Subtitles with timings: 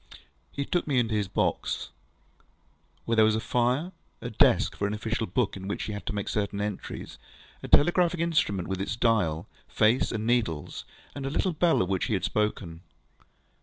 [0.51, 1.91] He took me into his box,
[3.05, 6.07] where there was a fire, a desk for an official book in which he had
[6.07, 7.19] to make certain entries,
[7.61, 12.05] a telegraphic instrument with its dial, face, and needles, and the little bell of which
[12.05, 12.81] he had spoken.